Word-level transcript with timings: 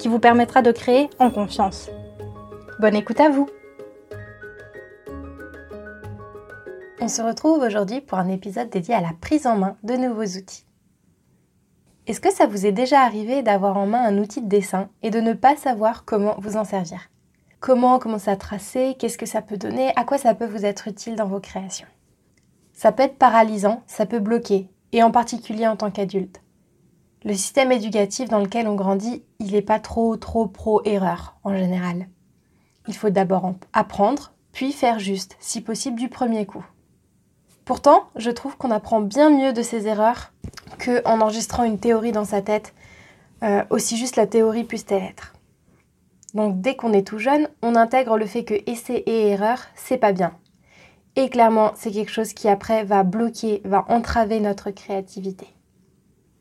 qui 0.00 0.08
vous 0.08 0.18
permettra 0.18 0.62
de 0.62 0.72
créer 0.72 1.10
en 1.18 1.30
confiance. 1.30 1.90
Bonne 2.80 2.96
écoute 2.96 3.20
à 3.20 3.28
vous 3.28 3.46
On 7.02 7.08
se 7.08 7.20
retrouve 7.20 7.62
aujourd'hui 7.62 8.00
pour 8.00 8.18
un 8.18 8.28
épisode 8.28 8.70
dédié 8.70 8.94
à 8.94 9.02
la 9.02 9.12
prise 9.20 9.46
en 9.46 9.56
main 9.56 9.76
de 9.82 9.94
nouveaux 9.94 10.38
outils. 10.38 10.64
Est-ce 12.06 12.20
que 12.20 12.32
ça 12.32 12.46
vous 12.46 12.64
est 12.64 12.72
déjà 12.72 13.02
arrivé 13.02 13.42
d'avoir 13.42 13.76
en 13.76 13.86
main 13.86 14.02
un 14.02 14.16
outil 14.16 14.40
de 14.40 14.48
dessin 14.48 14.88
et 15.02 15.10
de 15.10 15.20
ne 15.20 15.34
pas 15.34 15.56
savoir 15.56 16.06
comment 16.06 16.34
vous 16.38 16.56
en 16.56 16.64
servir? 16.64 17.10
Comment 17.60 17.98
commencer 17.98 18.30
à 18.30 18.36
tracer 18.36 18.96
Qu'est-ce 18.98 19.18
que 19.18 19.26
ça 19.26 19.42
peut 19.42 19.58
donner? 19.58 19.92
À 19.96 20.04
quoi 20.04 20.16
ça 20.16 20.34
peut 20.34 20.46
vous 20.46 20.64
être 20.64 20.88
utile 20.88 21.14
dans 21.14 21.28
vos 21.28 21.40
créations? 21.40 21.86
Ça 22.72 22.90
peut 22.90 23.02
être 23.02 23.18
paralysant, 23.18 23.82
ça 23.86 24.06
peut 24.06 24.18
bloquer, 24.18 24.70
et 24.92 25.02
en 25.02 25.10
particulier 25.10 25.68
en 25.68 25.76
tant 25.76 25.90
qu'adulte. 25.90 26.40
Le 27.22 27.34
système 27.34 27.70
éducatif 27.70 28.30
dans 28.30 28.38
lequel 28.38 28.66
on 28.66 28.74
grandit, 28.74 29.22
il 29.40 29.52
n'est 29.52 29.60
pas 29.60 29.78
trop 29.78 30.16
trop 30.16 30.46
pro-erreur 30.46 31.36
en 31.44 31.54
général. 31.54 32.08
Il 32.88 32.96
faut 32.96 33.10
d'abord 33.10 33.52
apprendre, 33.74 34.32
puis 34.52 34.72
faire 34.72 34.98
juste, 34.98 35.36
si 35.38 35.60
possible 35.60 35.98
du 35.98 36.08
premier 36.08 36.46
coup. 36.46 36.64
Pourtant, 37.66 38.04
je 38.16 38.30
trouve 38.30 38.56
qu'on 38.56 38.70
apprend 38.70 39.00
bien 39.00 39.28
mieux 39.28 39.52
de 39.52 39.62
ses 39.62 39.86
erreurs 39.86 40.32
qu'en 40.82 41.20
enregistrant 41.20 41.64
une 41.64 41.78
théorie 41.78 42.12
dans 42.12 42.24
sa 42.24 42.40
tête, 42.40 42.72
euh, 43.42 43.64
aussi 43.68 43.98
juste 43.98 44.16
la 44.16 44.26
théorie 44.26 44.64
puisse-t-elle 44.64 45.02
être. 45.02 45.34
Donc 46.32 46.60
dès 46.60 46.74
qu'on 46.74 46.92
est 46.94 47.06
tout 47.06 47.18
jeune, 47.18 47.48
on 47.60 47.76
intègre 47.76 48.16
le 48.16 48.26
fait 48.26 48.44
que 48.44 48.54
essai 48.66 49.02
et 49.06 49.28
erreur, 49.28 49.58
c'est 49.74 49.98
pas 49.98 50.12
bien. 50.12 50.32
Et 51.16 51.28
clairement, 51.28 51.72
c'est 51.74 51.90
quelque 51.90 52.10
chose 52.10 52.32
qui 52.32 52.48
après 52.48 52.84
va 52.84 53.02
bloquer, 53.02 53.60
va 53.64 53.84
entraver 53.88 54.40
notre 54.40 54.70
créativité. 54.70 55.46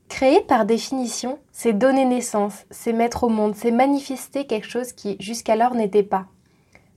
Créer 0.09 0.41
par 0.41 0.65
définition, 0.65 1.39
c'est 1.51 1.71
donner 1.71 2.03
naissance, 2.03 2.65
c'est 2.71 2.93
mettre 2.93 3.23
au 3.23 3.29
monde, 3.29 3.55
c'est 3.55 3.71
manifester 3.71 4.45
quelque 4.45 4.67
chose 4.67 4.91
qui 4.91 5.15
jusqu'alors 5.19 5.75
n'était 5.75 6.03
pas. 6.03 6.25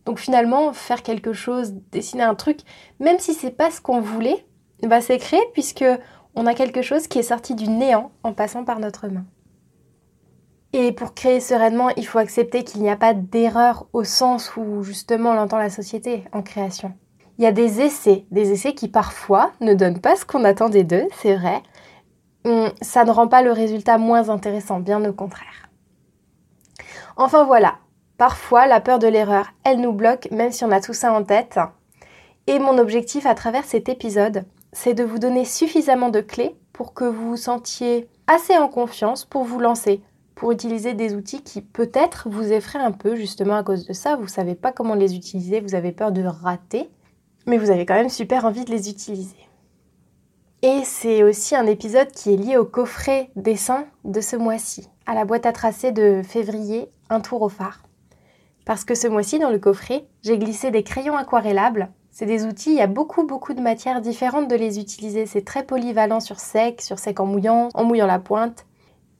Donc 0.06 0.18
finalement, 0.18 0.72
faire 0.72 1.02
quelque 1.02 1.32
chose, 1.32 1.74
dessiner 1.92 2.24
un 2.24 2.34
truc, 2.34 2.60
même 2.98 3.18
si 3.18 3.34
c'est 3.34 3.52
pas 3.52 3.70
ce 3.70 3.80
qu'on 3.80 4.00
voulait, 4.00 4.44
bah 4.82 5.00
c'est 5.00 5.18
créer 5.18 5.42
puisque 5.52 5.84
on 6.34 6.46
a 6.46 6.54
quelque 6.54 6.82
chose 6.82 7.06
qui 7.06 7.18
est 7.18 7.22
sorti 7.22 7.54
du 7.54 7.68
néant 7.68 8.10
en 8.24 8.32
passant 8.32 8.64
par 8.64 8.80
notre 8.80 9.06
main. 9.06 9.24
Et 10.72 10.90
pour 10.90 11.14
créer 11.14 11.40
sereinement, 11.40 11.90
il 11.90 12.06
faut 12.06 12.18
accepter 12.18 12.64
qu'il 12.64 12.80
n'y 12.80 12.90
a 12.90 12.96
pas 12.96 13.12
d'erreur 13.12 13.86
au 13.92 14.04
sens 14.04 14.56
où 14.56 14.82
justement 14.82 15.30
on 15.32 15.38
entend 15.38 15.58
la 15.58 15.70
société 15.70 16.24
en 16.32 16.42
création. 16.42 16.94
Il 17.38 17.44
y 17.44 17.46
a 17.46 17.52
des 17.52 17.80
essais, 17.82 18.24
des 18.30 18.52
essais 18.52 18.72
qui 18.72 18.88
parfois 18.88 19.52
ne 19.60 19.74
donnent 19.74 20.00
pas 20.00 20.16
ce 20.16 20.24
qu'on 20.24 20.44
attendait 20.44 20.84
d'eux, 20.84 21.06
c'est 21.20 21.36
vrai, 21.36 21.62
ça 22.80 23.04
ne 23.04 23.10
rend 23.10 23.28
pas 23.28 23.42
le 23.42 23.52
résultat 23.52 23.98
moins 23.98 24.28
intéressant, 24.28 24.80
bien 24.80 25.04
au 25.04 25.12
contraire. 25.12 25.68
Enfin 27.16 27.44
voilà, 27.44 27.76
parfois 28.18 28.66
la 28.66 28.80
peur 28.80 28.98
de 28.98 29.06
l'erreur, 29.06 29.52
elle 29.64 29.80
nous 29.80 29.92
bloque 29.92 30.28
même 30.30 30.52
si 30.52 30.64
on 30.64 30.70
a 30.70 30.80
tout 30.80 30.94
ça 30.94 31.12
en 31.12 31.24
tête. 31.24 31.58
Et 32.46 32.58
mon 32.58 32.78
objectif 32.78 33.26
à 33.26 33.34
travers 33.34 33.64
cet 33.64 33.88
épisode, 33.88 34.44
c'est 34.72 34.94
de 34.94 35.04
vous 35.04 35.18
donner 35.18 35.44
suffisamment 35.44 36.08
de 36.08 36.20
clés 36.20 36.56
pour 36.72 36.94
que 36.94 37.04
vous 37.04 37.30
vous 37.30 37.36
sentiez 37.36 38.08
assez 38.26 38.56
en 38.56 38.68
confiance 38.68 39.24
pour 39.24 39.44
vous 39.44 39.60
lancer, 39.60 40.02
pour 40.34 40.50
utiliser 40.50 40.94
des 40.94 41.14
outils 41.14 41.42
qui 41.42 41.60
peut-être 41.60 42.28
vous 42.28 42.52
effraient 42.52 42.78
un 42.78 42.90
peu 42.90 43.14
justement 43.14 43.56
à 43.56 43.62
cause 43.62 43.86
de 43.86 43.92
ça, 43.92 44.16
vous 44.16 44.24
ne 44.24 44.28
savez 44.28 44.54
pas 44.54 44.72
comment 44.72 44.94
les 44.94 45.14
utiliser, 45.14 45.60
vous 45.60 45.74
avez 45.74 45.92
peur 45.92 46.10
de 46.10 46.24
rater, 46.24 46.88
mais 47.46 47.58
vous 47.58 47.70
avez 47.70 47.86
quand 47.86 47.94
même 47.94 48.08
super 48.08 48.44
envie 48.44 48.64
de 48.64 48.70
les 48.70 48.88
utiliser. 48.90 49.36
Et 50.64 50.84
c'est 50.84 51.24
aussi 51.24 51.56
un 51.56 51.66
épisode 51.66 52.12
qui 52.12 52.32
est 52.32 52.36
lié 52.36 52.56
au 52.56 52.64
coffret 52.64 53.30
dessin 53.34 53.84
de 54.04 54.20
ce 54.20 54.36
mois-ci, 54.36 54.88
à 55.06 55.14
la 55.14 55.24
boîte 55.24 55.44
à 55.44 55.50
tracer 55.50 55.90
de 55.90 56.22
février, 56.22 56.88
un 57.10 57.18
tour 57.18 57.42
au 57.42 57.48
phare. 57.48 57.82
Parce 58.64 58.84
que 58.84 58.94
ce 58.94 59.08
mois-ci, 59.08 59.40
dans 59.40 59.50
le 59.50 59.58
coffret, 59.58 60.06
j'ai 60.22 60.38
glissé 60.38 60.70
des 60.70 60.84
crayons 60.84 61.16
aquarellables. 61.16 61.90
C'est 62.12 62.26
des 62.26 62.44
outils, 62.44 62.70
il 62.70 62.76
y 62.76 62.80
a 62.80 62.86
beaucoup 62.86 63.26
beaucoup 63.26 63.54
de 63.54 63.60
matières 63.60 64.00
différentes 64.00 64.46
de 64.46 64.54
les 64.54 64.78
utiliser. 64.78 65.26
C'est 65.26 65.44
très 65.44 65.64
polyvalent 65.64 66.20
sur 66.20 66.38
sec, 66.38 66.80
sur 66.80 67.00
sec 67.00 67.18
en 67.18 67.26
mouillant, 67.26 67.68
en 67.74 67.82
mouillant 67.82 68.06
la 68.06 68.20
pointe. 68.20 68.64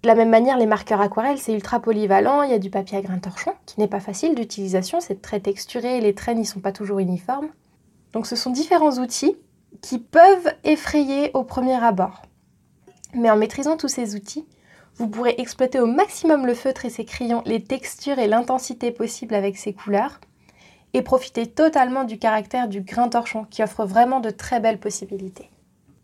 De 0.04 0.08
la 0.08 0.14
même 0.14 0.30
manière, 0.30 0.58
les 0.58 0.66
marqueurs 0.66 1.00
aquarelles, 1.00 1.38
c'est 1.38 1.54
ultra 1.54 1.80
polyvalent. 1.80 2.42
Il 2.42 2.52
y 2.52 2.54
a 2.54 2.60
du 2.60 2.70
papier 2.70 2.98
à 2.98 3.02
grain 3.02 3.18
torchon, 3.18 3.52
qui 3.66 3.80
n'est 3.80 3.88
pas 3.88 3.98
facile 3.98 4.36
d'utilisation, 4.36 5.00
c'est 5.00 5.20
très 5.20 5.40
texturé, 5.40 6.00
les 6.00 6.14
traits 6.14 6.36
n'y 6.36 6.44
sont 6.44 6.60
pas 6.60 6.70
toujours 6.70 7.00
uniformes. 7.00 7.48
Donc 8.12 8.28
ce 8.28 8.36
sont 8.36 8.50
différents 8.50 8.98
outils 8.98 9.36
qui 9.80 9.98
peuvent 9.98 10.54
effrayer 10.64 11.30
au 11.34 11.44
premier 11.44 11.82
abord. 11.82 12.22
Mais 13.14 13.30
en 13.30 13.36
maîtrisant 13.36 13.76
tous 13.76 13.88
ces 13.88 14.14
outils, 14.14 14.46
vous 14.96 15.08
pourrez 15.08 15.34
exploiter 15.38 15.80
au 15.80 15.86
maximum 15.86 16.46
le 16.46 16.54
feutre 16.54 16.84
et 16.84 16.90
ses 16.90 17.04
crayons, 17.04 17.42
les 17.46 17.62
textures 17.62 18.18
et 18.18 18.26
l'intensité 18.26 18.90
possibles 18.90 19.34
avec 19.34 19.56
ces 19.56 19.72
couleurs, 19.72 20.20
et 20.94 21.02
profiter 21.02 21.46
totalement 21.46 22.04
du 22.04 22.18
caractère 22.18 22.68
du 22.68 22.82
grain 22.82 23.08
torchon 23.08 23.44
qui 23.44 23.62
offre 23.62 23.84
vraiment 23.84 24.20
de 24.20 24.30
très 24.30 24.60
belles 24.60 24.80
possibilités. 24.80 25.50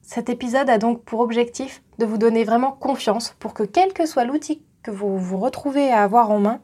Cet 0.03 0.31
épisode 0.31 0.71
a 0.71 0.79
donc 0.79 1.03
pour 1.03 1.21
objectif 1.21 1.83
de 1.99 2.07
vous 2.07 2.17
donner 2.17 2.45
vraiment 2.45 2.73
confiance 2.73 3.35
pour 3.39 3.53
que 3.53 3.63
quel 3.63 3.93
que 3.93 4.07
soit 4.07 4.25
l'outil 4.25 4.63
que 4.83 4.91
vous 4.91 5.19
vous 5.19 5.37
retrouvez 5.37 5.91
à 5.91 6.03
avoir 6.03 6.31
en 6.31 6.39
main, 6.39 6.61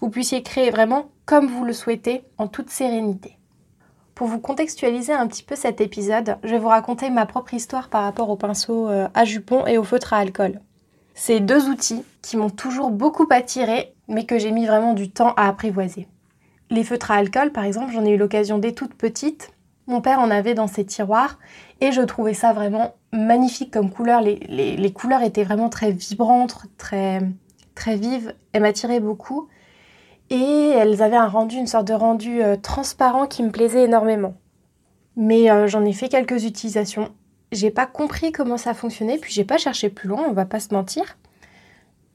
vous 0.00 0.10
puissiez 0.10 0.42
créer 0.42 0.70
vraiment 0.70 1.08
comme 1.24 1.46
vous 1.46 1.64
le 1.64 1.72
souhaitez 1.72 2.24
en 2.36 2.48
toute 2.48 2.68
sérénité. 2.68 3.38
Pour 4.22 4.28
vous 4.28 4.38
contextualiser 4.38 5.12
un 5.12 5.26
petit 5.26 5.42
peu 5.42 5.56
cet 5.56 5.80
épisode, 5.80 6.36
je 6.44 6.50
vais 6.50 6.60
vous 6.60 6.68
raconter 6.68 7.10
ma 7.10 7.26
propre 7.26 7.54
histoire 7.54 7.88
par 7.88 8.04
rapport 8.04 8.30
au 8.30 8.36
pinceau 8.36 8.86
euh, 8.86 9.08
à 9.14 9.24
jupon 9.24 9.66
et 9.66 9.78
au 9.78 9.82
feutre 9.82 10.12
à 10.12 10.18
alcool. 10.18 10.60
C'est 11.12 11.40
deux 11.40 11.68
outils 11.68 12.04
qui 12.22 12.36
m'ont 12.36 12.48
toujours 12.48 12.92
beaucoup 12.92 13.26
attiré, 13.30 13.96
mais 14.06 14.24
que 14.24 14.38
j'ai 14.38 14.52
mis 14.52 14.64
vraiment 14.64 14.94
du 14.94 15.10
temps 15.10 15.34
à 15.36 15.48
apprivoiser. 15.48 16.06
Les 16.70 16.84
feutres 16.84 17.10
à 17.10 17.16
alcool, 17.16 17.50
par 17.50 17.64
exemple, 17.64 17.92
j'en 17.92 18.04
ai 18.04 18.10
eu 18.10 18.16
l'occasion 18.16 18.58
dès 18.58 18.70
toute 18.70 18.94
petite. 18.94 19.50
Mon 19.88 20.00
père 20.00 20.20
en 20.20 20.30
avait 20.30 20.54
dans 20.54 20.68
ses 20.68 20.86
tiroirs 20.86 21.40
et 21.80 21.90
je 21.90 22.02
trouvais 22.02 22.34
ça 22.34 22.52
vraiment 22.52 22.94
magnifique 23.12 23.72
comme 23.72 23.90
couleur. 23.90 24.20
Les, 24.20 24.92
couleurs 24.92 25.22
étaient 25.22 25.42
vraiment 25.42 25.68
très 25.68 25.90
vibrantes, 25.90 26.66
très, 26.78 27.22
très 27.74 27.96
vives. 27.96 28.34
Elles 28.52 28.62
m'attiraient 28.62 29.00
beaucoup 29.00 29.48
et 30.32 30.70
elles 30.70 31.02
avaient 31.02 31.16
un 31.16 31.28
rendu, 31.28 31.56
une 31.56 31.66
sorte 31.66 31.86
de 31.86 31.92
rendu 31.92 32.42
euh, 32.42 32.56
transparent 32.56 33.26
qui 33.26 33.42
me 33.42 33.50
plaisait 33.50 33.84
énormément. 33.84 34.34
Mais 35.14 35.50
euh, 35.50 35.66
j'en 35.66 35.84
ai 35.84 35.92
fait 35.92 36.08
quelques 36.08 36.44
utilisations. 36.44 37.10
J'ai 37.52 37.70
pas 37.70 37.84
compris 37.84 38.32
comment 38.32 38.56
ça 38.56 38.72
fonctionnait, 38.72 39.18
puis 39.18 39.30
j'ai 39.30 39.44
pas 39.44 39.58
cherché 39.58 39.90
plus 39.90 40.08
loin, 40.08 40.24
on 40.26 40.32
va 40.32 40.46
pas 40.46 40.58
se 40.58 40.72
mentir. 40.72 41.18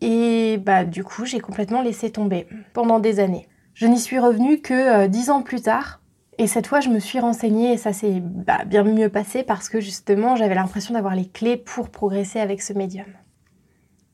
Et 0.02 0.58
bah 0.58 0.84
du 0.84 1.04
coup, 1.04 1.26
j'ai 1.26 1.40
complètement 1.40 1.84
laissé 1.84 2.10
tomber 2.12 2.48
pendant 2.74 3.00
des 3.00 3.20
années. 3.20 3.48
Je 3.76 3.86
n'y 3.86 4.00
suis 4.00 4.18
revenue 4.18 4.62
que 4.62 4.74
euh, 4.74 5.08
dix 5.08 5.30
ans 5.30 5.44
plus 5.44 5.62
tard, 5.62 6.02
et 6.40 6.48
cette 6.48 6.66
fois, 6.66 6.80
je 6.80 6.90
me 6.90 7.00
suis 7.00 7.20
renseignée 7.20 7.74
et 7.74 7.78
ça 7.78 7.94
s'est 7.94 8.20
bah, 8.20 8.66
bien 8.66 8.84
mieux 8.84 9.10
passé 9.10 9.44
parce 9.44 9.70
que 9.70 9.80
justement, 9.80 10.36
j'avais 10.36 10.56
l'impression 10.56 10.96
d'avoir 10.96 11.16
les 11.16 11.28
clés 11.28 11.58
pour 11.58 11.90
progresser 11.90 12.40
avec 12.40 12.64
ce 12.64 12.74
médium. 12.74 13.08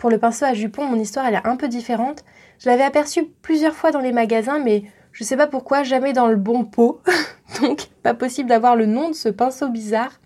Pour 0.04 0.10
le 0.10 0.18
pinceau 0.18 0.44
à 0.44 0.54
jupon, 0.54 0.84
mon 0.84 1.00
histoire 1.00 1.28
elle 1.28 1.36
est 1.36 1.48
un 1.48 1.56
peu 1.56 1.70
différente. 1.70 2.26
Je 2.60 2.70
l'avais 2.70 2.84
aperçu 2.84 3.24
plusieurs 3.42 3.74
fois 3.74 3.92
dans 3.92 4.02
les 4.02 4.12
magasins, 4.12 4.60
mais 4.60 4.84
je 5.14 5.24
sais 5.24 5.38
pas 5.38 5.48
pourquoi, 5.48 5.84
jamais 5.84 6.12
dans 6.12 6.28
le 6.28 6.36
bon 6.36 6.66
pot. 6.66 7.02
Donc, 7.62 7.86
pas 8.04 8.14
possible 8.14 8.50
d'avoir 8.50 8.76
le 8.76 8.86
nom 8.86 9.08
de 9.08 9.14
ce 9.14 9.30
pinceau 9.30 9.70
bizarre. 9.70 10.20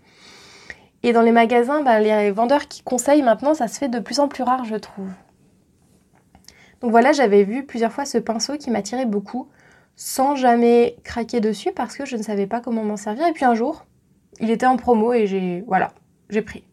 Et 1.04 1.12
dans 1.12 1.22
les 1.22 1.30
magasins, 1.30 1.82
bah, 1.82 2.00
les 2.00 2.32
vendeurs 2.32 2.66
qui 2.66 2.82
conseillent 2.82 3.22
maintenant, 3.22 3.54
ça 3.54 3.68
se 3.68 3.78
fait 3.78 3.88
de 3.88 4.00
plus 4.00 4.18
en 4.18 4.26
plus 4.26 4.42
rare, 4.42 4.64
je 4.64 4.74
trouve. 4.74 5.10
Donc 6.80 6.90
voilà, 6.90 7.12
j'avais 7.12 7.44
vu 7.44 7.64
plusieurs 7.64 7.92
fois 7.92 8.04
ce 8.04 8.18
pinceau 8.18 8.56
qui 8.56 8.72
m'attirait 8.72 9.06
beaucoup, 9.06 9.46
sans 9.94 10.34
jamais 10.34 10.96
craquer 11.04 11.38
dessus 11.38 11.70
parce 11.70 11.96
que 11.96 12.04
je 12.04 12.16
ne 12.16 12.22
savais 12.24 12.48
pas 12.48 12.58
comment 12.58 12.82
m'en 12.82 12.96
servir. 12.96 13.28
Et 13.28 13.32
puis 13.32 13.44
un 13.44 13.54
jour, 13.54 13.84
il 14.40 14.50
était 14.50 14.66
en 14.66 14.76
promo 14.76 15.12
et 15.12 15.28
j'ai 15.28 15.62
voilà, 15.68 15.92
j'ai 16.30 16.42
pris. 16.42 16.64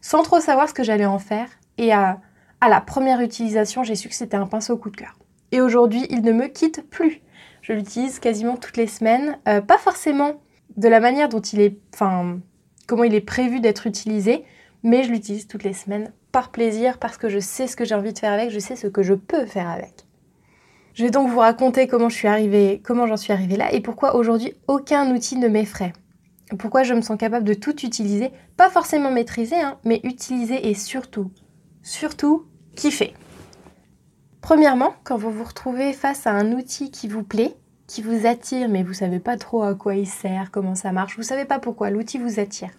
Sans 0.00 0.22
trop 0.22 0.38
savoir 0.38 0.68
ce 0.68 0.74
que 0.74 0.84
j'allais 0.84 1.04
en 1.04 1.18
faire 1.18 1.48
et 1.78 1.92
à 1.92 2.20
à 2.60 2.68
la 2.68 2.80
première 2.80 3.20
utilisation, 3.20 3.84
j'ai 3.84 3.94
su 3.94 4.08
que 4.08 4.14
c'était 4.14 4.36
un 4.36 4.46
pinceau 4.46 4.76
coup 4.76 4.90
de 4.90 4.96
cœur. 4.96 5.16
Et 5.52 5.60
aujourd'hui, 5.60 6.06
il 6.10 6.22
ne 6.22 6.32
me 6.32 6.46
quitte 6.46 6.88
plus. 6.90 7.20
Je 7.62 7.72
l'utilise 7.72 8.18
quasiment 8.18 8.56
toutes 8.56 8.76
les 8.76 8.86
semaines, 8.86 9.38
euh, 9.48 9.60
pas 9.60 9.78
forcément 9.78 10.40
de 10.76 10.88
la 10.88 11.00
manière 11.00 11.28
dont 11.28 11.40
il 11.40 11.60
est, 11.60 11.78
enfin, 11.94 12.38
comment 12.86 13.04
il 13.04 13.14
est 13.14 13.20
prévu 13.20 13.60
d'être 13.60 13.86
utilisé, 13.86 14.44
mais 14.82 15.02
je 15.02 15.10
l'utilise 15.10 15.46
toutes 15.46 15.64
les 15.64 15.72
semaines 15.72 16.12
par 16.32 16.50
plaisir, 16.50 16.98
parce 16.98 17.16
que 17.16 17.28
je 17.28 17.38
sais 17.38 17.66
ce 17.66 17.76
que 17.76 17.84
j'ai 17.84 17.94
envie 17.94 18.12
de 18.12 18.18
faire 18.18 18.32
avec, 18.32 18.50
je 18.50 18.58
sais 18.58 18.76
ce 18.76 18.86
que 18.86 19.02
je 19.02 19.14
peux 19.14 19.46
faire 19.46 19.68
avec. 19.68 20.06
Je 20.94 21.04
vais 21.04 21.10
donc 21.10 21.28
vous 21.28 21.38
raconter 21.38 21.86
comment 21.86 22.08
je 22.08 22.16
suis 22.16 22.28
arrivée, 22.28 22.82
comment 22.84 23.06
j'en 23.06 23.16
suis 23.16 23.32
arrivée 23.32 23.56
là 23.56 23.72
et 23.72 23.80
pourquoi 23.80 24.16
aujourd'hui 24.16 24.54
aucun 24.66 25.14
outil 25.14 25.36
ne 25.36 25.48
m'effraie. 25.48 25.92
Pourquoi 26.58 26.82
je 26.82 26.94
me 26.94 27.02
sens 27.02 27.18
capable 27.18 27.44
de 27.44 27.54
tout 27.54 27.84
utiliser, 27.84 28.30
pas 28.56 28.70
forcément 28.70 29.10
maîtriser, 29.10 29.60
hein, 29.60 29.78
mais 29.84 30.00
utiliser 30.02 30.68
et 30.68 30.74
surtout, 30.74 31.30
surtout 31.88 32.44
kiffer. 32.76 33.14
Premièrement, 34.42 34.94
quand 35.04 35.16
vous 35.16 35.30
vous 35.30 35.44
retrouvez 35.44 35.92
face 35.92 36.26
à 36.26 36.32
un 36.32 36.52
outil 36.52 36.90
qui 36.90 37.08
vous 37.08 37.22
plaît, 37.22 37.56
qui 37.86 38.02
vous 38.02 38.26
attire, 38.26 38.68
mais 38.68 38.82
vous 38.82 38.92
savez 38.92 39.18
pas 39.18 39.36
trop 39.38 39.62
à 39.62 39.74
quoi 39.74 39.94
il 39.94 40.06
sert, 40.06 40.50
comment 40.50 40.74
ça 40.74 40.92
marche, 40.92 41.16
vous 41.16 41.22
savez 41.22 41.46
pas 41.46 41.58
pourquoi 41.58 41.90
l'outil 41.90 42.18
vous 42.18 42.38
attire. 42.38 42.70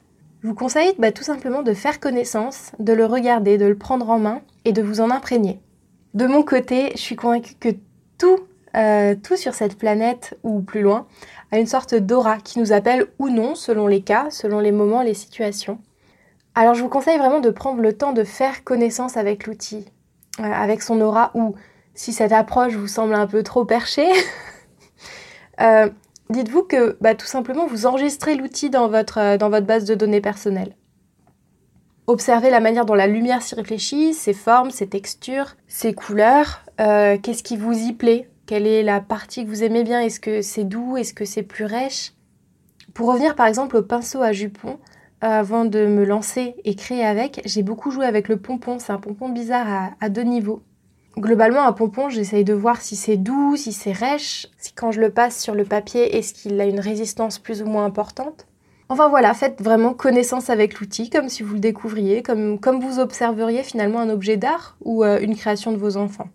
Je 0.42 0.48
vous 0.48 0.54
conseille 0.54 0.94
bah, 1.00 1.12
tout 1.12 1.24
simplement 1.24 1.64
de 1.64 1.74
faire 1.74 2.00
connaissance, 2.00 2.72
de 2.78 2.94
le 2.94 3.06
regarder, 3.06 3.58
de 3.58 3.66
le 3.66 3.78
prendre 3.78 4.10
en 4.10 4.20
main 4.20 4.42
et 4.64 4.72
de 4.72 4.82
vous 4.82 5.02
en 5.02 5.10
imprégner. 5.10 5.60
De 6.14 6.28
mon 6.28 6.44
côté, 6.44 6.92
je 6.94 7.02
suis 7.02 7.16
convaincue 7.16 7.56
que 7.60 7.70
tout, 8.18 8.40
euh, 8.78 9.16
tout 9.16 9.36
sur 9.36 9.56
cette 9.56 9.78
planète 9.78 10.38
ou 10.44 10.62
plus 10.62 10.82
loin 10.82 11.08
a 11.52 11.60
une 11.60 11.68
sorte 11.68 11.96
d'aura 11.96 12.38
qui 12.38 12.60
nous 12.60 12.72
appelle 12.72 13.08
ou 13.18 13.30
non 13.30 13.56
selon 13.56 13.88
les 13.88 14.02
cas, 14.02 14.28
selon 14.30 14.60
les 14.60 14.72
moments, 14.72 15.02
les 15.02 15.16
situations. 15.16 15.80
Alors 16.60 16.74
je 16.74 16.82
vous 16.82 16.90
conseille 16.90 17.18
vraiment 17.18 17.40
de 17.40 17.52
prendre 17.52 17.80
le 17.80 17.94
temps 17.94 18.12
de 18.12 18.26
faire 18.26 18.66
connaissance 18.66 19.16
avec 19.16 19.48
l'outil, 19.48 19.86
euh, 20.42 20.44
avec 20.44 20.82
son 20.82 21.00
aura 21.00 21.32
ou 21.34 21.56
si 21.94 22.12
cette 22.12 22.34
approche 22.34 22.74
vous 22.74 22.90
semble 22.90 23.14
un 23.14 23.28
peu 23.28 23.44
trop 23.44 23.64
perchée, 23.64 24.10
euh, 25.62 25.90
dites-vous 26.30 26.64
que 26.64 26.98
bah, 27.00 27.16
tout 27.16 27.28
simplement 27.28 27.66
vous 27.66 27.86
enregistrez 27.86 28.36
l'outil 28.36 28.70
dans 28.70 28.90
votre, 28.90 29.38
dans 29.38 29.50
votre 29.50 29.66
base 29.68 29.86
de 29.86 29.96
données 29.96 30.20
personnelle. 30.20 30.76
Observez 32.08 32.50
la 32.50 32.60
manière 32.60 32.86
dont 32.86 32.94
la 32.94 33.08
lumière 33.08 33.42
s'y 33.42 33.56
réfléchit, 33.56 34.14
ses 34.14 34.34
formes, 34.34 34.70
ses 34.70 34.90
textures, 34.90 35.56
ses 35.70 35.94
couleurs, 35.94 36.66
euh, 36.82 37.18
qu'est-ce 37.18 37.42
qui 37.42 37.56
vous 37.56 37.72
y 37.72 37.94
plaît, 37.94 38.30
quelle 38.48 38.68
est 38.68 38.84
la 38.84 39.00
partie 39.00 39.46
que 39.46 39.50
vous 39.50 39.64
aimez 39.64 39.86
bien, 39.86 40.02
est-ce 40.02 40.20
que 40.20 40.42
c'est 40.42 40.66
doux, 40.66 40.98
est-ce 40.98 41.14
que 41.14 41.24
c'est 41.24 41.44
plus 41.44 41.64
rêche. 41.64 42.12
Pour 42.94 43.08
revenir 43.08 43.36
par 43.36 43.46
exemple 43.46 43.78
au 43.78 43.82
pinceau 43.82 44.22
à 44.22 44.34
jupon, 44.34 44.72
euh, 44.72 44.76
avant 45.22 45.66
de 45.66 45.86
me 45.86 46.06
lancer 46.06 46.56
et 46.64 46.76
créer 46.76 47.06
avec, 47.06 47.42
j'ai 47.46 47.64
beaucoup 47.64 47.92
joué 47.92 48.06
avec 48.06 48.30
le 48.30 48.38
pompon, 48.38 48.78
c'est 48.80 48.94
un 48.94 49.00
pompon 49.00 49.30
bizarre 49.30 49.94
à, 50.00 50.10
deux 50.10 50.24
niveaux. 50.24 50.62
Globalement, 51.18 51.66
un 51.66 51.74
pompon, 51.74 52.10
j'essaye 52.10 52.46
de 52.46 52.54
voir 52.54 52.82
si 52.82 52.96
c'est 52.96 53.18
doux, 53.18 53.56
si 53.58 53.74
c'est 53.74 53.92
rêche, 53.92 54.48
si 54.58 54.72
quand 54.74 54.92
je 54.92 55.02
le 55.02 55.10
passe 55.10 55.42
sur 55.42 55.56
le 55.56 55.66
papier, 55.66 56.18
est-ce 56.18 56.34
qu'il 56.34 56.60
a 56.62 56.66
une 56.66 56.80
résistance 56.80 57.40
plus 57.40 57.62
ou 57.62 57.66
moins 57.66 57.84
importante. 57.84 58.48
Enfin 58.88 59.10
voilà, 59.10 59.34
faites 59.34 59.62
vraiment 59.62 59.94
connaissance 59.94 60.50
avec 60.50 60.80
l'outil, 60.80 61.10
comme 61.10 61.30
si 61.30 61.44
vous 61.44 61.54
le 61.56 61.60
découvriez, 61.60 62.24
comme, 62.24 62.58
vous 62.80 63.00
observeriez 63.00 63.64
finalement 63.64 64.00
un 64.00 64.10
objet 64.10 64.38
d'art 64.38 64.78
ou 64.82 65.04
euh, 65.04 65.20
une 65.20 65.36
création 65.36 65.72
de 65.72 65.78
vos 65.78 65.98
enfants. 65.98 66.30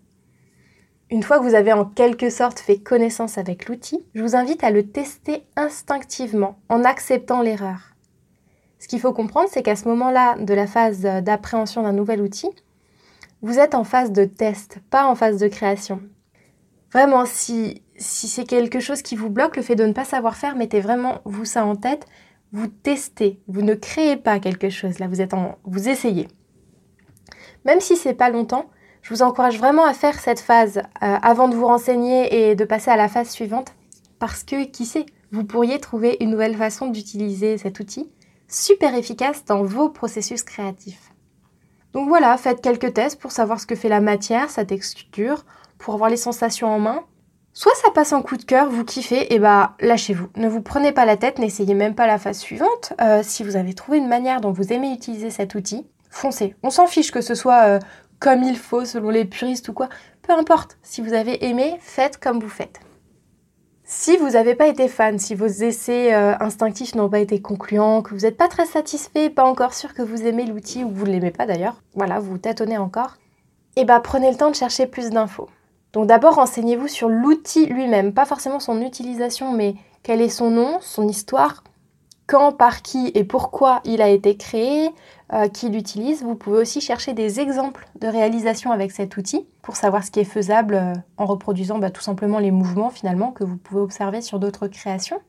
Une 1.11 1.23
fois 1.23 1.39
que 1.39 1.43
vous 1.43 1.55
avez 1.55 1.73
en 1.73 1.85
quelque 1.85 2.29
sorte 2.29 2.59
fait 2.59 2.77
connaissance 2.77 3.37
avec 3.37 3.67
l'outil, 3.67 4.05
je 4.15 4.21
vous 4.21 4.35
invite 4.35 4.63
à 4.63 4.71
le 4.71 4.87
tester 4.87 5.43
instinctivement, 5.55 6.57
en 6.69 6.83
acceptant 6.83 7.41
l'erreur. 7.41 7.94
Ce 8.79 8.87
qu'il 8.87 8.99
faut 8.99 9.13
comprendre, 9.13 9.49
c'est 9.51 9.63
qu'à 9.63 9.75
ce 9.75 9.87
moment-là 9.87 10.35
de 10.37 10.53
la 10.53 10.67
phase 10.67 11.01
d'appréhension 11.01 11.83
d'un 11.83 11.93
nouvel 11.93 12.21
outil, 12.21 12.49
vous 13.41 13.59
êtes 13.59 13.75
en 13.75 13.83
phase 13.83 14.11
de 14.11 14.25
test, 14.25 14.79
pas 14.89 15.05
en 15.05 15.15
phase 15.15 15.37
de 15.37 15.47
création. 15.47 16.01
Vraiment, 16.91 17.25
si, 17.25 17.81
c'est 17.97 18.45
quelque 18.45 18.79
chose 18.79 19.01
qui 19.01 19.15
vous 19.15 19.29
bloque, 19.29 19.57
le 19.57 19.63
fait 19.63 19.75
de 19.75 19.85
ne 19.85 19.93
pas 19.93 20.05
savoir 20.05 20.35
faire, 20.35 20.55
mettez 20.55 20.79
vraiment 20.79 21.19
vous 21.25 21.45
ça 21.45 21.65
en 21.65 21.75
tête 21.75 22.07
vous 22.55 22.67
testez, 22.67 23.41
vous 23.47 23.61
ne 23.61 23.73
créez 23.73 24.15
pas 24.15 24.39
quelque 24.39 24.69
chose, 24.69 24.99
là 24.99 25.09
vous 25.09 25.19
êtes 25.19 25.33
vous 25.65 25.89
essayez. 25.89 26.29
Même 27.65 27.81
si 27.81 27.97
c'est 27.97 28.13
pas 28.13 28.29
longtemps, 28.29 28.69
je 29.01 29.13
vous 29.13 29.23
encourage 29.23 29.57
vraiment 29.57 29.85
à 29.85 29.93
faire 29.93 30.17
cette 30.19 30.39
phase 30.39 30.77
euh, 30.77 30.81
avant 31.21 31.49
de 31.49 31.55
vous 31.55 31.67
renseigner 31.67 32.49
et 32.49 32.55
de 32.55 32.63
passer 32.63 32.89
à 32.89 32.95
la 32.95 33.09
phase 33.09 33.29
suivante 33.29 33.73
parce 34.19 34.45
que 34.45 34.63
qui 34.63 34.85
sait, 34.85 35.05
vous 35.31 35.43
pourriez 35.43 35.79
trouver 35.79 36.15
une 36.21 36.31
nouvelle 36.31 36.55
façon 36.55 36.87
d'utiliser 36.87 37.57
cet 37.57 37.81
outil 37.81 38.09
super 38.47 38.95
efficace 38.95 39.45
dans 39.45 39.63
vos 39.63 39.89
processus 39.89 40.43
créatifs. 40.43 41.11
Donc 41.93 42.07
voilà, 42.07 42.35
faites 42.37 42.61
quelques 42.61 42.93
tests 42.93 43.19
pour 43.19 43.31
savoir 43.31 43.59
ce 43.59 43.65
que 43.65 43.75
fait 43.75 43.89
la 43.89 44.01
matière, 44.01 44.49
sa 44.49 44.65
texture, 44.65 45.45
pour 45.77 45.93
avoir 45.93 46.09
les 46.09 46.17
sensations 46.17 46.67
en 46.67 46.79
main, 46.79 47.05
Soit 47.57 47.73
ça 47.75 47.89
passe 47.89 48.11
en 48.11 48.21
coup 48.21 48.35
de 48.35 48.43
cœur, 48.43 48.69
vous 48.69 48.83
kiffez, 48.83 49.33
et 49.33 49.39
bah 49.39 49.77
lâchez-vous. 49.79 50.27
Ne 50.35 50.49
vous 50.49 50.61
prenez 50.61 50.91
pas 50.91 51.05
la 51.05 51.15
tête, 51.15 51.39
n'essayez 51.39 51.73
même 51.73 51.95
pas 51.95 52.05
la 52.05 52.19
phase 52.19 52.37
suivante. 52.37 52.91
Euh, 52.99 53.21
si 53.23 53.45
vous 53.45 53.55
avez 53.55 53.73
trouvé 53.73 53.97
une 53.97 54.09
manière 54.09 54.41
dont 54.41 54.51
vous 54.51 54.73
aimez 54.73 54.91
utiliser 54.91 55.29
cet 55.29 55.55
outil, 55.55 55.87
foncez. 56.09 56.53
On 56.63 56.69
s'en 56.69 56.85
fiche 56.85 57.11
que 57.11 57.21
ce 57.21 57.33
soit 57.33 57.63
euh, 57.63 57.79
comme 58.19 58.43
il 58.43 58.57
faut 58.57 58.83
selon 58.83 59.09
les 59.09 59.23
puristes 59.23 59.69
ou 59.69 59.73
quoi. 59.73 59.87
Peu 60.21 60.33
importe, 60.33 60.77
si 60.83 60.99
vous 60.99 61.13
avez 61.13 61.45
aimé, 61.45 61.77
faites 61.79 62.17
comme 62.17 62.41
vous 62.41 62.49
faites. 62.49 62.81
Si 63.87 64.17
vous 64.17 64.31
n'avez 64.31 64.55
pas 64.55 64.65
été 64.65 64.87
fan, 64.87 65.19
si 65.19 65.35
vos 65.35 65.45
essais 65.45 66.11
euh, 66.15 66.33
instinctifs 66.39 66.95
n'ont 66.95 67.07
pas 67.07 67.19
été 67.19 67.39
concluants, 67.39 68.01
que 68.01 68.15
vous 68.15 68.21
n'êtes 68.21 68.35
pas 68.35 68.47
très 68.47 68.65
satisfait, 68.65 69.29
pas 69.29 69.43
encore 69.43 69.75
sûr 69.75 69.93
que 69.93 70.01
vous 70.01 70.25
aimez 70.25 70.47
l'outil 70.47 70.83
ou 70.83 70.89
vous 70.89 71.05
ne 71.05 71.11
l'aimez 71.11 71.29
pas 71.29 71.45
d'ailleurs, 71.45 71.83
voilà, 71.93 72.17
vous 72.17 72.39
tâtonnez 72.39 72.79
encore, 72.79 73.17
et 73.75 73.81
eh 73.81 73.85
bah 73.85 73.99
prenez 73.99 74.31
le 74.31 74.37
temps 74.37 74.49
de 74.49 74.55
chercher 74.55 74.87
plus 74.87 75.11
d'infos. 75.11 75.49
Donc 75.93 76.07
d'abord, 76.07 76.33
renseignez-vous 76.33 76.87
sur 76.87 77.09
l'outil 77.09 77.67
lui-même, 77.67 78.11
pas 78.11 78.25
forcément 78.25 78.59
son 78.59 78.81
utilisation, 78.81 79.53
mais 79.53 79.75
quel 80.01 80.19
est 80.19 80.29
son 80.29 80.49
nom, 80.49 80.79
son 80.81 81.07
histoire, 81.07 81.63
quand, 82.27 82.51
par 82.51 82.81
qui 82.81 83.11
et 83.13 83.23
pourquoi 83.23 83.81
il 83.85 84.01
a 84.01 84.09
été 84.09 84.37
créé, 84.37 84.89
euh, 85.33 85.47
qui 85.47 85.69
l'utilise. 85.69 86.23
Vous 86.23 86.35
pouvez 86.35 86.59
aussi 86.59 86.81
chercher 86.81 87.13
des 87.13 87.39
exemples 87.39 87.87
de 87.99 88.07
réalisation 88.07 88.71
avec 88.71 88.91
cet 88.91 89.17
outil 89.17 89.47
pour 89.63 89.75
savoir 89.75 90.03
ce 90.03 90.11
qui 90.11 90.19
est 90.19 90.23
faisable 90.23 90.75
euh, 90.75 90.93
en 91.17 91.25
reproduisant 91.25 91.79
bah, 91.79 91.89
tout 91.89 92.01
simplement 92.01 92.37
les 92.37 92.51
mouvements 92.51 92.91
finalement 92.91 93.31
que 93.31 93.43
vous 93.43 93.57
pouvez 93.57 93.81
observer 93.81 94.21
sur 94.21 94.39
d'autres 94.39 94.67
créations. 94.67 95.19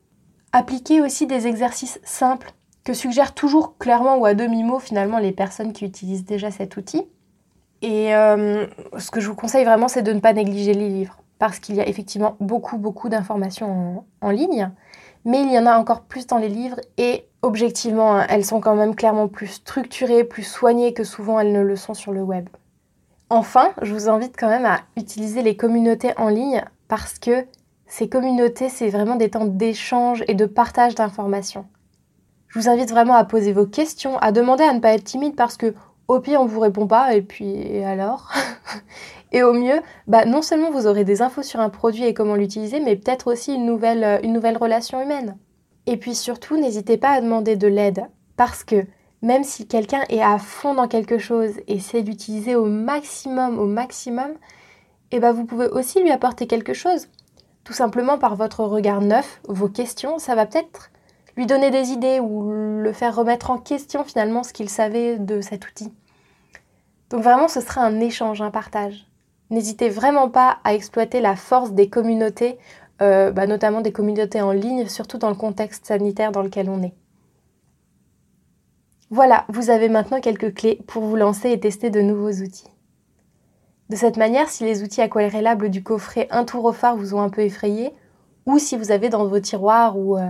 Appliquez 0.51 1.01
aussi 1.01 1.25
des 1.25 1.47
exercices 1.47 1.99
simples 2.03 2.51
que 2.83 2.93
suggèrent 2.93 3.33
toujours 3.33 3.77
clairement 3.77 4.17
ou 4.17 4.25
à 4.25 4.33
demi-mot 4.33 4.79
finalement 4.79 5.17
les 5.17 5.31
personnes 5.31 5.73
qui 5.73 5.85
utilisent 5.85 6.25
déjà 6.25 6.51
cet 6.51 6.77
outil. 6.77 7.03
Et 7.81 8.15
euh, 8.15 8.65
ce 8.97 9.11
que 9.11 9.19
je 9.19 9.27
vous 9.27 9.35
conseille 9.35 9.65
vraiment, 9.65 9.87
c'est 9.87 10.01
de 10.03 10.13
ne 10.13 10.19
pas 10.19 10.33
négliger 10.33 10.73
les 10.73 10.89
livres, 10.89 11.17
parce 11.37 11.59
qu'il 11.59 11.75
y 11.75 11.81
a 11.81 11.87
effectivement 11.87 12.35
beaucoup, 12.39 12.77
beaucoup 12.77 13.09
d'informations 13.09 14.05
en, 14.21 14.29
ligne, 14.29 14.71
mais 15.27 15.41
il 15.41 15.51
y 15.51 15.59
en 15.59 15.65
a 15.65 15.77
encore 15.77 16.03
plus 16.03 16.25
dans 16.25 16.37
les 16.37 16.47
livres, 16.47 16.79
et 16.97 17.27
objectivement, 17.41 18.15
hein, 18.15 18.25
elles 18.29 18.45
sont 18.45 18.61
quand 18.61 18.75
même 18.75 18.95
clairement 18.95 19.27
plus 19.27 19.47
structurées, 19.47 20.23
plus 20.23 20.43
soignées 20.43 20.93
que 20.93 21.03
souvent 21.03 21.37
elles 21.37 21.51
ne 21.51 21.61
le 21.61 21.75
sont 21.75 21.93
sur 21.93 22.13
le 22.13 22.21
web. 22.21 22.47
Enfin, 23.29 23.73
je 23.81 23.93
vous 23.93 24.07
invite 24.07 24.37
quand 24.39 24.47
même 24.47 24.65
à 24.65 24.79
utiliser 24.95 25.41
les 25.41 25.57
communautés 25.57 26.13
en 26.17 26.29
ligne, 26.29 26.63
parce 26.87 27.19
que 27.19 27.45
ces 27.87 28.07
communautés, 28.07 28.69
c'est 28.69 28.87
vraiment 28.87 29.17
des 29.17 29.29
temps 29.29 29.43
d'échange 29.43 30.23
et 30.29 30.33
de 30.33 30.45
partage 30.45 30.95
d'informations. 30.95 31.65
Je 32.47 32.59
vous 32.59 32.69
invite 32.69 32.89
vraiment 32.89 33.15
à 33.15 33.25
poser 33.25 33.51
vos 33.51 33.65
questions, 33.65 34.17
à 34.19 34.31
demander 34.31 34.63
à 34.63 34.73
ne 34.73 34.79
pas 34.79 34.93
être 34.93 35.03
timide 35.03 35.35
parce 35.35 35.57
que 35.57 35.75
au 36.07 36.19
pire, 36.19 36.41
on 36.41 36.45
vous 36.45 36.59
répond 36.59 36.87
pas, 36.87 37.15
et 37.15 37.21
puis 37.21 37.83
alors 37.83 38.31
Et 39.31 39.43
au 39.43 39.53
mieux, 39.53 39.81
bah, 40.07 40.25
non 40.25 40.41
seulement 40.41 40.71
vous 40.71 40.87
aurez 40.87 41.03
des 41.03 41.21
infos 41.21 41.43
sur 41.43 41.59
un 41.59 41.69
produit 41.69 42.05
et 42.05 42.13
comment 42.13 42.35
l'utiliser, 42.35 42.79
mais 42.79 42.95
peut-être 42.95 43.31
aussi 43.31 43.53
une 43.53 43.65
nouvelle, 43.65 44.03
euh, 44.03 44.19
une 44.23 44.33
nouvelle 44.33 44.57
relation 44.57 45.01
humaine. 45.01 45.37
Et 45.85 45.97
puis 45.97 46.15
surtout, 46.15 46.57
n'hésitez 46.57 46.97
pas 46.97 47.09
à 47.09 47.21
demander 47.21 47.55
de 47.55 47.67
l'aide, 47.67 48.05
parce 48.37 48.63
que 48.63 48.85
même 49.21 49.43
si 49.43 49.67
quelqu'un 49.67 50.03
est 50.09 50.21
à 50.21 50.37
fond 50.37 50.75
dans 50.75 50.87
quelque 50.87 51.17
chose 51.17 51.51
et 51.67 51.79
sait 51.79 52.01
l'utiliser 52.01 52.55
au 52.55 52.65
maximum, 52.65 53.59
au 53.59 53.65
maximum, 53.65 54.31
et 55.11 55.17
eh 55.17 55.19
bah, 55.19 55.31
vous 55.31 55.45
pouvez 55.45 55.67
aussi 55.67 56.01
lui 56.01 56.11
apporter 56.11 56.47
quelque 56.47 56.73
chose. 56.73 57.07
Tout 57.63 57.73
simplement 57.73 58.17
par 58.17 58.35
votre 58.35 58.63
regard 58.63 59.01
neuf, 59.01 59.41
vos 59.47 59.69
questions, 59.69 60.19
ça 60.19 60.35
va 60.35 60.45
peut-être 60.45 60.89
lui 61.37 61.45
donner 61.45 61.71
des 61.71 61.91
idées 61.91 62.19
ou 62.19 62.51
le 62.51 62.91
faire 62.91 63.15
remettre 63.15 63.51
en 63.51 63.59
question 63.59 64.03
finalement 64.03 64.43
ce 64.43 64.51
qu'il 64.51 64.69
savait 64.69 65.17
de 65.17 65.39
cet 65.39 65.67
outil. 65.67 65.93
Donc 67.09 67.23
vraiment, 67.23 67.47
ce 67.47 67.61
sera 67.61 67.81
un 67.81 67.99
échange, 67.99 68.41
un 68.41 68.51
partage. 68.51 69.07
N'hésitez 69.49 69.87
vraiment 69.87 70.29
pas 70.29 70.57
à 70.63 70.73
exploiter 70.73 71.21
la 71.21 71.35
force 71.35 71.71
des 71.71 71.89
communautés, 71.89 72.57
euh, 73.01 73.31
bah, 73.31 73.47
notamment 73.47 73.81
des 73.81 73.93
communautés 73.93 74.41
en 74.41 74.51
ligne, 74.51 74.87
surtout 74.87 75.17
dans 75.17 75.29
le 75.29 75.35
contexte 75.35 75.85
sanitaire 75.85 76.31
dans 76.31 76.41
lequel 76.41 76.69
on 76.69 76.83
est. 76.83 76.93
Voilà, 79.09 79.45
vous 79.47 79.69
avez 79.69 79.87
maintenant 79.87 80.19
quelques 80.19 80.53
clés 80.53 80.81
pour 80.87 81.03
vous 81.03 81.15
lancer 81.15 81.51
et 81.51 81.59
tester 81.59 81.89
de 81.89 82.01
nouveaux 82.01 82.43
outils. 82.43 82.69
De 83.89 83.95
cette 83.95 84.17
manière, 84.17 84.49
si 84.49 84.65
les 84.65 84.83
outils 84.83 85.01
aquarellables 85.01 85.69
du 85.69 85.81
coffret 85.81 86.27
Un 86.29 86.43
tour 86.43 86.65
au 86.65 86.73
phare 86.73 86.97
vous 86.97 87.13
ont 87.13 87.21
un 87.21 87.29
peu 87.29 87.41
effrayé, 87.41 87.93
ou 88.45 88.59
si 88.59 88.75
vous 88.75 88.91
avez 88.91 89.07
dans 89.07 89.25
vos 89.25 89.39
tiroirs 89.39 89.97
ou 89.97 90.17
euh, 90.17 90.27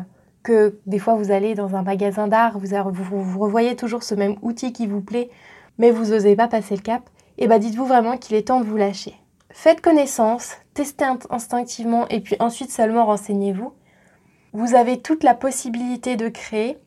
des 0.85 0.99
fois 0.99 1.15
vous 1.15 1.31
allez 1.31 1.55
dans 1.55 1.75
un 1.75 1.83
magasin 1.83 2.27
d'art, 2.27 2.59
vous, 2.59 3.23
vous, 3.23 3.39
revoyez 3.39 3.75
toujours 3.75 4.03
ce 4.03 4.15
même 4.15 4.35
outil 4.41 4.73
qui 4.73 4.87
vous 4.87 5.01
plaît, 5.01 5.29
mais 5.77 5.91
vous 5.91 6.11
n'osez 6.11 6.35
pas 6.35 6.47
passer 6.47 6.75
le 6.75 6.81
cap, 6.81 7.09
et 7.37 7.43
eh 7.43 7.47
bah 7.47 7.55
ben, 7.55 7.61
dites-vous 7.61 7.85
vraiment 7.85 8.17
qu'il 8.17 8.35
est 8.35 8.47
temps 8.47 8.59
de 8.59 8.65
vous 8.65 8.77
lâcher. 8.77 9.15
Faites 9.51 9.81
connaissance, 9.81 10.55
testez 10.73 11.05
instinctivement 11.29 12.07
et 12.09 12.19
puis 12.19 12.35
ensuite 12.39 12.71
seulement 12.71 13.05
renseignez-vous. 13.05 13.73
Vous 14.53 14.75
avez 14.75 14.99
toute 15.01 15.23
la 15.23 15.33
possibilité 15.33 16.15
de 16.15 16.29
créer. 16.29 16.77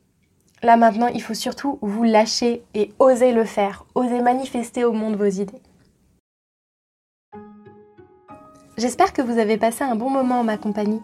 Là 0.62 0.76
maintenant, 0.76 1.07
il 1.07 1.23
faut 1.23 1.35
surtout 1.35 1.79
vous 1.83 2.05
lâcher 2.05 2.62
et 2.75 2.93
oser 2.99 3.33
le 3.33 3.45
faire, 3.45 3.87
oser 3.95 4.21
manifester 4.21 4.85
au 4.85 4.93
monde 4.93 5.17
vos 5.17 5.25
idées. 5.25 5.62
J'espère 8.76 9.12
que 9.12 9.23
vous 9.23 9.38
avez 9.38 9.59
passé 9.59 9.85
un 9.85 9.95
bon 9.95 10.09
moment 10.09 10.40
en 10.40 10.45
ma 10.45 10.57
compagnie. 10.57 11.02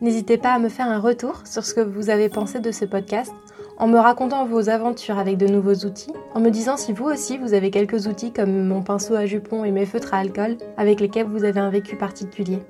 N'hésitez 0.00 0.38
pas 0.38 0.52
à 0.52 0.58
me 0.60 0.68
faire 0.68 0.86
un 0.86 1.00
retour 1.00 1.42
sur 1.44 1.64
ce 1.64 1.74
que 1.74 1.80
vous 1.80 2.08
avez 2.08 2.28
pensé 2.28 2.60
de 2.60 2.70
ce 2.70 2.84
podcast 2.84 3.32
en 3.78 3.88
me 3.88 3.98
racontant 3.98 4.46
vos 4.46 4.68
aventures 4.68 5.18
avec 5.18 5.38
de 5.38 5.48
nouveaux 5.48 5.86
outils, 5.86 6.12
en 6.34 6.40
me 6.40 6.50
disant 6.50 6.76
si 6.76 6.92
vous 6.92 7.06
aussi 7.06 7.36
vous 7.36 7.52
avez 7.52 7.72
quelques 7.72 8.06
outils 8.06 8.32
comme 8.32 8.66
mon 8.66 8.82
pinceau 8.82 9.16
à 9.16 9.26
jupon 9.26 9.64
et 9.64 9.72
mes 9.72 9.86
feutres 9.86 10.14
à 10.14 10.18
alcool 10.18 10.56
avec 10.76 11.00
lesquels 11.00 11.26
vous 11.26 11.42
avez 11.42 11.58
un 11.58 11.70
vécu 11.70 11.96
particulier. 11.96 12.60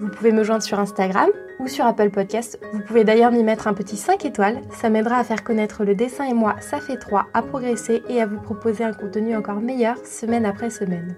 Vous 0.00 0.08
pouvez 0.08 0.32
me 0.32 0.44
joindre 0.44 0.62
sur 0.62 0.80
Instagram 0.80 1.28
ou 1.60 1.68
sur 1.68 1.84
Apple 1.84 2.10
Podcast. 2.10 2.58
Vous 2.72 2.80
pouvez 2.80 3.04
d'ailleurs 3.04 3.30
m'y 3.30 3.44
mettre 3.44 3.68
un 3.68 3.74
petit 3.74 3.98
5 3.98 4.24
étoiles, 4.24 4.62
ça 4.72 4.88
m'aidera 4.88 5.18
à 5.18 5.24
faire 5.24 5.44
connaître 5.44 5.84
le 5.84 5.94
dessin 5.94 6.24
et 6.24 6.34
moi, 6.34 6.56
ça 6.60 6.80
fait 6.80 6.96
3, 6.96 7.26
à 7.34 7.42
progresser 7.42 8.02
et 8.08 8.20
à 8.22 8.26
vous 8.26 8.40
proposer 8.40 8.82
un 8.82 8.94
contenu 8.94 9.36
encore 9.36 9.60
meilleur 9.60 9.98
semaine 10.06 10.46
après 10.46 10.70
semaine. 10.70 11.16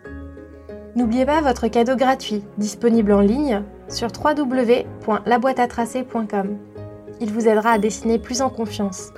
N'oubliez 0.97 1.27
pas 1.27 1.41
votre 1.41 1.69
cadeau 1.69 1.97
gratuit, 1.97 2.45
disponible 2.59 3.13
en 3.13 3.21
ligne 3.21 3.63
sur 3.89 4.11
www.laboîteatracer.com. 4.13 6.59
Il 7.21 7.33
vous 7.33 7.49
aidera 7.49 7.71
à 7.71 7.79
dessiner 7.79 8.19
plus 8.19 8.43
en 8.43 8.51
confiance. 8.51 9.15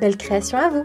Belle 0.00 0.16
création 0.16 0.58
à 0.58 0.68
vous 0.68 0.84